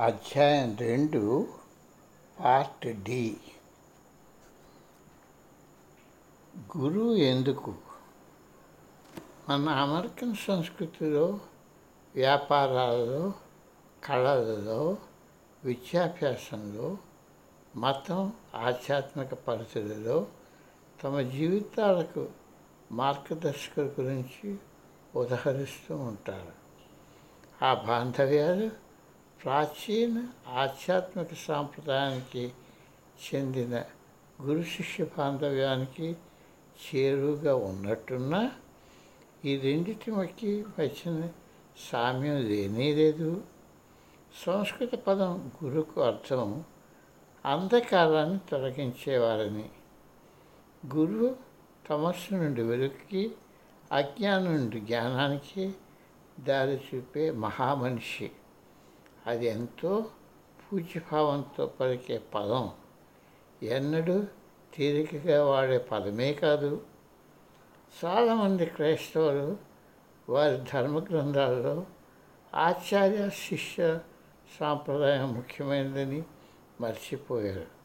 అధ్యాయం 0.00 0.76
రెండు 0.76 1.48
part 2.40 3.02
D. 3.02 3.36
గురువు 6.76 7.14
ఎందుకు? 7.14 7.74
మన 9.48 9.68
అమెరికన్ 9.68 10.34
సంస్కృతిలో 10.34 11.40
వ్యాపారాలలో 12.14 13.32
కళలలో 14.04 14.96
విద్యాభ్యాసంలో 15.64 16.98
మతం 17.76 18.32
ఆధ్యాత్మిక 18.54 19.34
పరిస్థితుల్లో 19.34 20.26
తమ 21.04 21.20
జీవితాలకు 21.20 22.28
మార్గదర్శకుల 22.92 23.84
గురించి 23.84 24.56
ఉదహరిస్తూ 25.14 25.96
ఉంటారు. 25.96 26.52
ఆ 27.64 27.74
బాంధవ్యాలు 27.74 28.89
ప్రాచీన 29.44 30.26
ఆధ్యాత్మిక 30.48 31.34
సాంప్రదాయానికి 31.34 32.52
చెందిన 33.24 33.82
గురు 34.42 34.62
శిష్య 34.62 35.04
బాంధవ్యానికి 35.04 36.16
చేరువుగా 36.86 37.54
ఉన్నట్టున్నా 37.54 38.52
ఈ 39.44 39.56
రెండిటి 39.56 40.10
మధ్య 40.10 40.62
వచ్చిన 40.78 41.28
సామ్యం 41.92 42.36
లేనే 42.36 42.94
లేదు. 42.94 43.42
సంస్కృత 44.46 44.94
పదం 44.94 45.50
గురుకు 45.64 46.00
అర్థం 46.00 46.64
అంధకారాన్ని 47.46 48.38
తొలగించేవారని. 48.50 49.68
గురువు 50.96 51.36
తమస్సు 51.88 52.34
నుండి 52.34 52.62
వెలుగుకి 52.62 53.30
అజ్ఞానం 53.92 54.56
నుండి 54.56 54.80
జ్ఞానానికి 54.80 55.72
దారి 56.40 56.80
చూపే 56.94 57.30
మహామనిషి. 57.30 58.30
అది 59.26 59.46
ఎంతో 59.46 60.06
పూజ్యభావంతో 60.72 61.66
పలికే 61.66 62.18
పదం. 62.34 62.70
ఎన్నడూ 63.62 64.24
తేలికగా 64.74 65.44
వాడే 65.44 65.78
పదమే 65.78 66.32
కాదు. 66.32 66.82
చాలామంది 68.04 68.66
క్రైస్తవులు 68.66 69.56
వారి 70.28 70.58
ధర్మ 70.72 70.98
గ్రంథాల్లో 70.98 71.86
ఆచార్య 72.54 73.30
శిష్య 73.30 73.98
సాంప్రదాయం 74.60 75.34
ముఖ్యమైనదని 75.34 76.22
మర్చిపోయారు. 76.80 77.80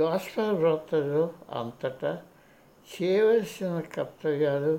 గాస్పల్ 0.00 0.50
వ్రతలు 0.50 1.32
అంతటా 1.50 2.22
చేయవలసిన 2.92 3.80
కర్తవ్యాలు 3.80 4.78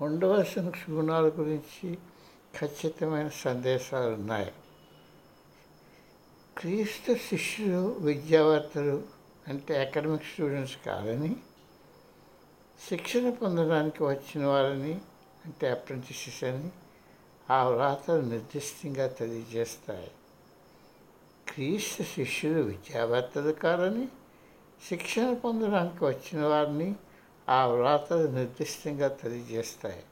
ఉండవలసిన 0.00 0.72
గుణాల 0.90 1.28
గురించి 1.28 1.98
ఖచ్చితమైన 2.60 3.28
సందేశాలు 3.28 4.14
ఉన్నాయి 4.14 4.52
క్రీస్తు 6.58 7.14
శిష్యులు 7.14 7.96
విద్యావర్తలు 8.00 9.02
అంటే 9.48 9.86
అకాడమిక్ 9.86 10.22
స్టూడెంట్స్ 10.22 10.76
కాదని 10.86 11.36
శిక్షణ 12.88 13.30
పొందడానికి 13.30 14.02
వచ్చిన 14.02 14.44
వారని 14.44 15.00
అంటే 15.44 15.70
అప్రెంటిసెస్ 15.70 16.44
అని 16.44 16.68
ఆ 17.50 17.68
వ్రాతలు 17.68 18.20
నిర్దిష్టంగా 18.20 19.06
తెలియజేస్తాయి. 19.06 20.10
క్రీస్తు 21.48 22.02
శిష్యులు 22.02 22.62
విద్యావేత్తలు 22.62 23.52
కారని 23.52 24.08
శిక్షణ 24.88 25.34
పొందడానికి 25.34 26.04
వచ్చిన 26.04 26.44
వారిని 26.44 26.94
ఆ 27.48 27.66
వ్రాతలు 27.66 28.28
నిర్దిష్టంగా 28.28 29.08
తెలియజేస్తాయి. 29.08 30.02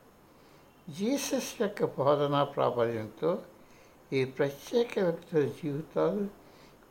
జీసస్ 0.96 1.62
యొక్క 1.62 1.84
బోధనా 1.84 2.44
ప్రాబల్యంతో 2.44 3.42
ఈ 4.12 4.24
ప్రత్యేక 4.24 4.98
వ్యక్తుల 4.98 5.44
జీవితాలు 5.44 6.28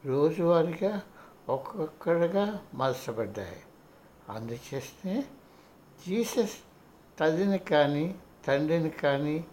రోజువారీగా 0.05 1.01
ఒక్కొక్కడిగా 1.49 2.63
మార్చబడ్డాయి 2.73 3.61
అందుచేస్తే 4.29 5.23
జీసస్ 6.07 6.57
తల్లిని 7.19 7.57
కానీ 7.57 8.15
తండ్రిని 8.47 8.89
కానీ 8.89 9.45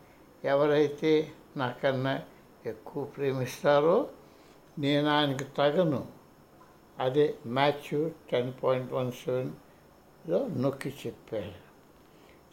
ఎవరైతే 0.45 1.33
నాకన్నా 1.57 2.23
ఎక్కువ 2.67 3.05
ప్రేమిస్తారో 3.05 4.09
నేను 4.79 5.09
ఆయనకు 5.11 5.45
తగను. 5.45 6.07
అదే 6.99 7.39
మ్యాథ్యూ 7.47 8.11
టెన్ 8.31 8.53
పాయింట్ 8.63 8.93
వన్ 8.93 9.13
సెవెన్లో 9.13 10.49
నొక్కి 10.49 10.95
చెప్పాడు 11.07 11.55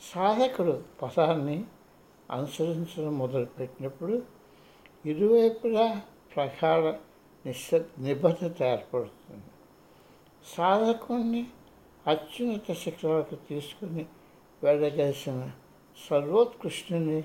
సాధకుడు 0.02 0.84
పదాన్ని 1.02 1.66
అనుసరించడం 2.34 3.18
మొదలుపెట్టినప్పుడు 3.18 4.16
ఇరువైపులా 5.06 6.02
ప్రకార 6.36 6.84
నిశ్శ 7.46 7.76
నిబద్ధత 8.00 8.64
ఏర్పడుతుంది. 8.64 9.50
సాధకుణ్ణి 10.46 11.44
అత్యున్నత 12.08 12.74
శిఖరాలకు 12.74 13.36
తీసుకుని 13.50 14.06
వెళ్ళగలిసిన 14.64 15.52
సర్వోత్కృష్ణుని 16.10 17.24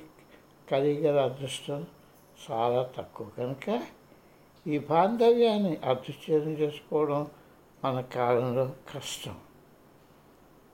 కలిగల 0.70 1.18
అదృష్టం 1.20 1.86
చాలా 2.44 2.82
తక్కువ 2.98 3.28
కనుక 3.28 3.82
ఈ 4.66 4.78
బాంధవ్యాన్ని 4.78 5.76
అర్థచేయం 5.76 6.54
చేసుకోవడం 6.60 7.26
మన 7.84 8.00
కాలంలో 8.00 8.64
కష్టం. 8.94 9.36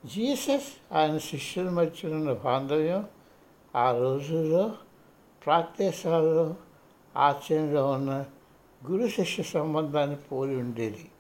జీసస్ 0.05 0.71
ఆయన 0.93 1.19
శిష్యుల 1.19 1.69
మధ్య 1.71 2.09
ఉన్న 2.09 2.33
బాంధవ్యం 2.33 3.03
ఆ 3.77 3.99
రోజుల్లో 3.99 4.73
ప్రాక్దేశాలలో 5.45 6.55
ఆచరణలో 7.17 7.91
ఉన్న 7.91 8.25
గురు 8.91 9.09
శిష్య 9.09 9.43
సంబంధాన్ని 9.43 10.17
పోలి 10.17 10.57
ఉండేది. 10.57 11.11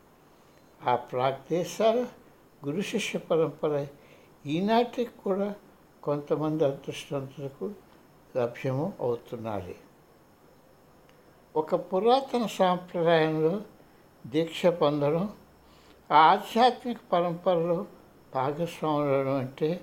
ఆ 0.86 0.94
ప్రాక్తేశాల 0.94 2.06
గురు 2.66 2.80
శిష్య 2.80 3.18
పరంపర 3.18 3.86
ఈనాటికి 4.46 5.10
కూడా 5.24 5.54
కొంతమంది 6.02 6.64
అదృష్టవంతులకు 6.64 7.70
లభ్యము 8.36 8.92
అవుతున్నది. 9.00 9.76
ఒక 11.56 11.74
పురాతన 11.74 12.46
సాంప్రదాయంలో 12.46 13.62
దీక్ష 14.26 14.66
పొందడం 14.66 15.32
ఆ 16.12 16.16
ఆధ్యాత్మిక 16.16 16.96
పరంపరలో 17.12 17.86
భాగస్వాములు 18.34 19.30
అంటే 19.30 19.80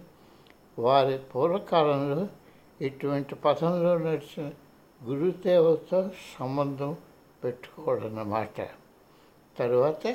వారి 0.80 1.18
పూర్వకాలంలో 1.18 2.28
ఇటువంటి 2.82 3.36
పథంలో 3.36 3.98
నడిచిన 3.98 4.52
గురుదేవతో 5.04 6.10
సంబంధం 6.40 6.96
పెట్టుకోవడన్నమాట 7.44 8.62
తరువాత 9.60 10.08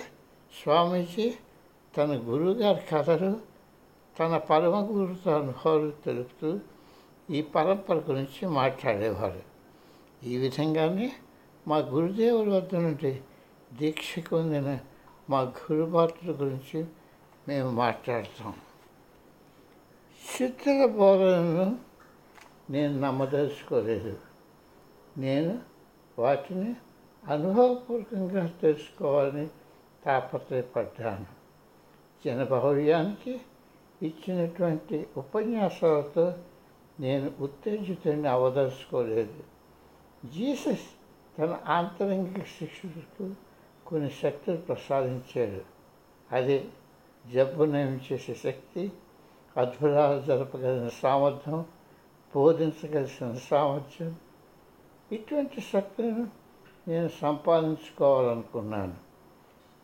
స్వామీజీ 0.63 1.35
తన 1.97 2.11
గురువుగారి 2.13 2.81
కథలు 2.91 3.41
తన 4.19 4.37
పరమ 4.37 4.89
గురుతో 4.93 5.31
అనుభవాలు 5.31 5.91
తెలుపుతూ 5.91 6.61
ఈ 7.31 7.43
పరంపర 7.43 7.97
గురించి 7.97 8.49
మాట్లాడేవారు. 8.49 9.43
ఈ 10.27 10.37
విధంగానే 10.37 11.13
మా 11.69 11.79
గురుదేవుల 11.79 12.57
వద్ద 12.57 12.75
నుండి 12.75 13.21
దీక్ష 13.73 14.19
పొందిన 14.33 14.79
మా 15.31 15.41
గురుభాతుల 15.41 16.31
గురించి 16.31 16.85
మేము 17.49 17.71
మాట్లాడతాం. 17.71 18.55
శుద్ధుల 20.39 20.87
బోధనను 20.87 21.96
నేను 22.71 23.01
నమ్మదలుచుకోలేదు. 23.01 24.19
నేను 25.19 25.59
వాటిని 26.19 26.75
అనుభవపూర్వకంగా 27.29 28.47
తెలుసుకోవాలని 28.47 29.49
తాపత్రయపడ్డాను. 30.05 31.27
జనబహుళ్యానికి 32.25 33.41
ఇచ్చినటువంటి 34.03 35.07
ఉపన్యాసాలతో 35.17 36.35
నేను 37.01 37.33
ఉత్తేజితుడిని 37.41 38.29
అవదలుచుకోలేదు 38.29 39.45
జీసస్ 40.29 40.87
తన 41.39 41.59
ఆంతరంగిక 41.67 42.45
శిక్షకు 42.45 43.31
కొన్ని 43.87 44.11
శక్తులు 44.11 44.57
ప్రసాదించాడు. 44.57 45.61
అదే 46.35 46.69
జబ్బు 47.35 47.65
నయం 47.65 48.01
చేసే 48.13 48.35
శక్తి 48.35 48.93
అద్భుతాలు 49.57 50.21
జరపగలిగిన 50.21 50.89
సామర్థ్యం 50.89 51.65
బోధించగలిసిన 52.37 53.35
సామర్థ్యం. 53.51 54.15
ఇటువంటి 55.13 55.61
శక్తిని 55.73 56.25
నేను 56.91 57.09
సంపాదించుకోవాలనుకున్నాను. 57.23 58.95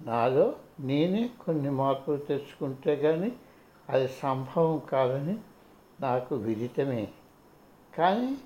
నాలో 0.02 0.46
నేనే 0.80 1.30
కొన్ని 1.46 1.70
మార్పులు 1.70 2.16
తెచ్చుకుంటే 2.16 2.96
కానీ 2.96 3.32
అది 3.88 4.08
సంభవం 4.22 4.78
కాదని 4.78 5.36
నాకు 6.00 6.34
విదితమే. 6.34 7.08
కానీ 7.98 8.36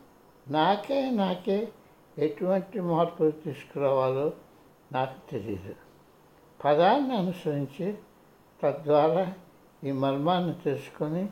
నాకే 0.48 1.10
నాకే 1.10 1.68
ఎటువంటి 2.18 2.80
మార్పులు 2.80 3.30
తీసుకురావాలో 3.30 4.32
నాకు 4.92 5.30
తెలియదు 5.30 5.74
పదాన్ని 6.64 7.16
అనుసరించి 7.16 7.86
తద్వారా 8.62 9.34
ఈ 9.84 9.92
మర్మాన్ని 9.92 10.54
తెలుసుకొని 10.64 11.28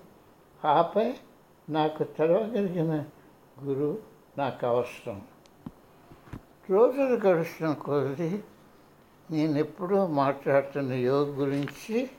ఆపై 0.64 1.14
నాకు 1.68 2.04
తెలవగలిగిన 2.04 3.04
గురువు 3.64 3.98
నాకు 4.38 4.66
అవసరం. 4.66 5.22
రోజులు 6.70 7.26
గడుస్తున్న 7.26 7.72
కొద్ది 7.72 8.44
నేను 9.30 9.58
ఎప్పుడూ 9.58 10.06
మాట్లాడుతున్న 10.06 10.92
యోగ 10.92 11.40
గురించి 11.40 12.10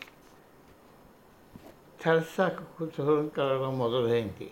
తెరసాకు 2.02 2.78
కుతూహలం 2.78 3.28
కలగడం 3.28 3.78
మొదలైంది. 3.78 4.52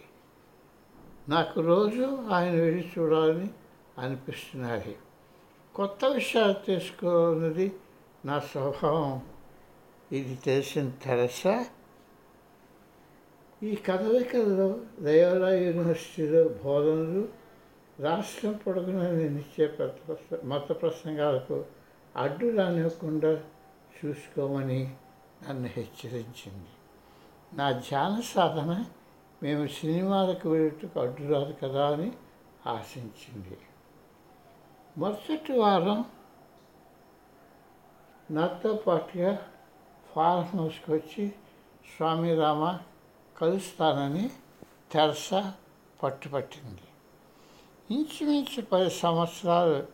నాకు 1.30 1.62
రోజు 1.62 2.30
ఆయన 2.32 2.54
వెళ్ళి 2.54 2.92
చూడాలని 3.00 3.50
అనిపిస్తున్నది 3.98 4.96
కొత్త 5.76 6.06
విషయాలు 6.06 6.54
తెలుసుకోవాలన్నది 6.54 7.76
నా 8.26 8.40
స్వభావం. 8.40 9.22
ఇది 10.12 10.36
తెలిసిన 10.36 10.90
తెరసా? 10.90 11.66
ఈ 13.64 13.76
కదలికల్లో 13.76 14.80
దయోలా 15.00 15.50
యూనివర్సిటీలో 15.54 16.44
బోధనలు 16.44 17.28
రాష్ట్రం 18.00 18.54
పొడుగున 18.54 19.12
నేను 19.12 19.44
మత 20.44 20.82
ప్రసంగాలకు 20.82 21.66
అడ్డు 22.16 22.58
రానివ్వకుండా 22.58 23.44
చూసుకోమని 23.98 24.96
నన్ను 25.44 25.68
హెచ్చరించింది. 25.68 26.72
నా 27.54 27.72
ధ్యాన 27.72 28.22
సాధన 28.22 28.86
మేము 29.44 29.68
సినిమాలకు 29.68 30.50
వెళ్ళటకు 30.50 31.00
అడ్డు 31.00 31.34
రాదు 31.34 31.56
కదా 31.64 31.94
అని 31.94 32.12
ఆశించింది. 32.66 33.58
మరుసటి 34.98 35.54
వారం 35.54 36.06
నాతో 38.32 38.74
పాటుగా 38.74 39.46
ఫారం 40.16 40.60
హౌస్కి 40.60 40.94
వచ్చి 40.94 41.30
స్వామి 41.98 42.36
రామ 42.36 42.80
కలుస్తానని 43.38 44.30
తెరస 44.92 45.30
పట్టుపట్టింది. 46.04 46.82
ఇంచుమించు 47.94 48.62
పది 48.62 48.90
సంవత్సరాలు 48.90 49.88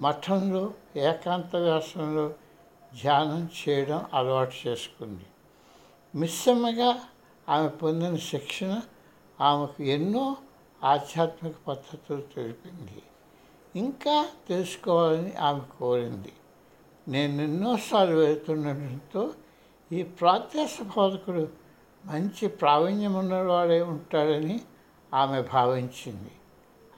మఠంలో 0.00 0.74
ఏకాంత 0.96 1.56
వ్యాసంలో 1.56 2.28
ధ్యానం 3.02 3.48
చేయడం 3.68 4.06
అలవాటు 4.14 4.68
చేసుకుంది. 4.68 5.26
మిశ్రమగా 6.14 7.00
ఆమె 7.48 7.68
పొందిన 7.68 8.16
శిక్షణ 8.16 8.80
ఆమెకు 9.40 9.82
ఎన్నో 9.82 10.36
ఆధ్యాత్మిక 10.84 11.54
పద్ధతులు 11.68 12.20
తెలిపింది. 12.20 13.02
ఇంకా 13.76 14.28
తెలుసుకోవాలని 14.48 15.34
ఆమె 15.34 15.60
కోరింది. 15.78 16.32
నేను 17.08 17.42
ఎన్నోసార్లు 17.42 18.14
వెళ్తుండటంతో 18.14 19.34
ఈ 19.92 20.02
ప్రాత్యాస 20.02 20.82
బోధకుడు 20.82 21.63
మంచి 22.06 22.48
ప్రావీణ్యం 22.48 23.14
ఉన్నవాడే 23.14 23.82
ఉంటాడని 23.82 24.60
ఆమె 25.14 25.42
భావించింది. 25.42 26.30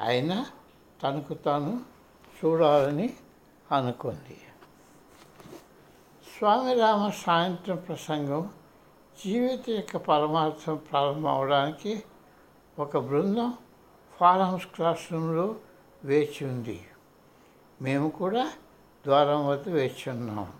అయినా 0.01 0.47
తనకు 1.03 1.35
తాను 1.35 1.81
చూడాలని 2.39 3.15
అనుకుంది. 3.73 4.39
స్వామి 6.39 6.75
రామ 6.75 7.11
సాయంత్రం 7.11 7.77
ప్రసంగం 7.77 8.51
జీవిత 9.25 9.71
యొక్క 9.71 9.97
పరమార్థం 9.97 10.77
ప్రారంభమవడానికి 10.77 12.03
ఒక 12.79 12.99
బృందం 12.99 13.55
ఫారమ్స్ 14.21 14.67
క్లాస్ 14.67 15.13
రూమ్లో 15.13 15.55
వేచి 16.05 16.47
ఉంది. 16.47 16.85
మేము 17.83 18.09
కూడా 18.09 18.53
ద్వారం 19.05 19.47
వద్ద 19.47 19.69
వేచి 19.69 20.11
ఉన్నాం. 20.11 20.53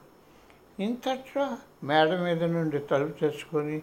ఇంతట్లో 0.81 1.57
మేడ 1.85 2.09
మీద 2.21 2.45
నుండి 2.45 2.79
తలుపు 2.79 3.19
తెచ్చుకొని 3.21 3.83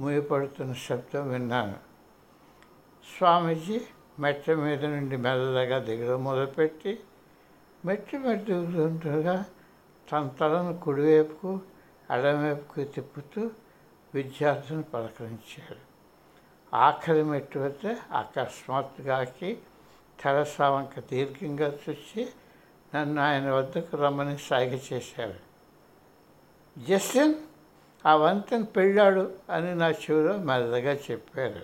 మూయపడుతున్న 0.00 0.72
శబ్దం 0.72 1.28
విన్నాను. 1.28 1.78
స్వామీజీ 3.18 3.80
మెట్ల 4.18 4.54
మీద 4.54 4.84
నుండి 4.84 5.16
మెల్లగా 5.16 5.78
దిగడం 5.78 6.24
మొదలుపెట్టి 6.24 6.92
మెట్లు 7.84 8.18
మెట్టు 8.18 8.44
దిగుతుండగా 8.44 9.44
తన 10.12 10.28
తలను 10.40 10.78
కుడివైపుకు 10.78 11.60
ఎడమవైపుకు 12.10 12.84
తిప్పుతూ 12.84 13.50
విద్యార్థులను 14.14 14.82
పలకరించాడు 14.82 15.78
ఆఖరి 16.72 17.24
మెట్టు 17.24 17.58
వద్ద 17.58 17.84
అకస్మాత్తుగాకి 18.12 19.50
తెరసావంక 20.18 21.00
దీర్ఘంగా 21.10 21.78
చూసి 21.82 22.22
నన్ను 22.94 23.22
ఆయన 23.22 23.50
వద్దకు 23.50 23.96
రమ్మని 23.96 24.38
సాగ 24.38 24.72
చేశారు. 24.92 25.38
జస్టిన్! 26.78 27.34
ఆ 28.06 28.14
వంతెన 28.14 28.62
పెళ్ళాడు 28.62 29.32
అని 29.50 29.74
నా 29.74 29.90
చెవిలో 29.90 30.36
మెల్లగా 30.36 30.92
చెప్పారు. 30.92 31.60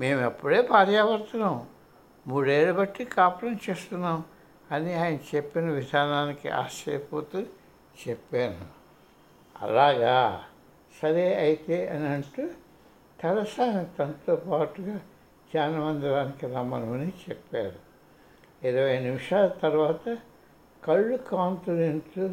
మేము 0.00 0.26
ఎప్పుడే 0.26 0.62
పర్యావర్తనం 0.62 1.66
మూడేళ్ళు 2.26 2.72
బట్టి 2.72 3.04
కాపురం 3.04 3.58
చేస్తున్నాం 3.70 4.24
అని 4.72 4.94
ఆయన 4.94 5.36
చెప్పిన 5.36 5.64
విధానానికి 5.64 6.48
ఆశ్చర్యపోతూ 6.48 7.40
చెప్పాను. 8.08 8.66
అలాగా? 9.62 10.44
సరే 11.02 11.34
అయితే 11.34 11.88
అని 11.88 12.08
అంటూ 12.08 12.48
తెరసా 13.20 13.86
తనతో 13.98 14.36
పాటుగా 14.36 14.96
ధ్యానమందిరానికి 15.52 16.46
రమ్మనమని 16.46 17.12
చెప్పారు. 17.30 17.86
ఇరవై 18.66 18.98
నిమిషాల 18.98 19.46
తర్వాత 19.46 20.18
కళ్ళు 20.84 21.16
కాంతులింటూ 21.16 22.28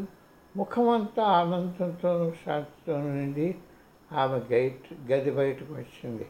ముఖమంతా 0.58 1.24
ఆనందంతోనూ 1.24 2.32
శాంతితోనూ 2.46 3.08
నిండి 3.08 3.56
ఆమె 4.12 4.56
గైట్ 4.56 5.12
గది 5.12 5.32
బయటకు 5.32 5.74
వచ్చింది. 5.74 6.26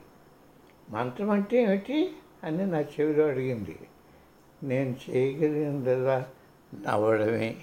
మంత్రం 0.89 1.29
అంటే 1.29 1.63
ఏమిటి 1.63 2.11
అని 2.43 2.65
నా 2.65 2.79
చెవిలో 2.79 3.25
అడిగింది. 3.25 3.79
నేను 4.63 4.95
చేయగలిగినదల్లా 5.09 6.25
నవ్వడమే. 6.87 7.55